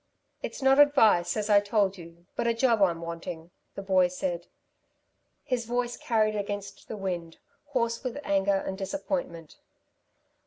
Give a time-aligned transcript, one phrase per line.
[0.41, 4.47] "It's not advice as I told you but a job I'm wanting," the boy said.
[5.43, 9.57] His voice carried against the wind, hoarse with anger and disappointment.